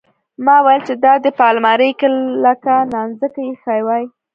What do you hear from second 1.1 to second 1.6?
دې په